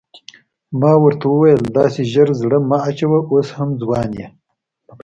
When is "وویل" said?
1.29-1.61